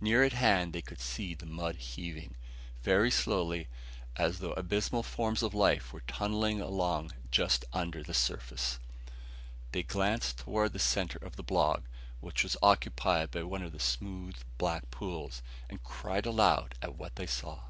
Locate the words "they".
0.72-0.82, 9.70-9.84, 17.14-17.28